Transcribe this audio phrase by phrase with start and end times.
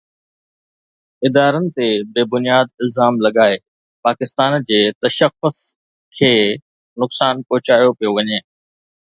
[1.27, 3.57] ادارن تي بي بنياد الزام لڳائي
[4.05, 5.61] پاڪستان جي تشخص
[6.17, 6.33] کي
[7.03, 8.39] نقصان پهچايو پيو وڃي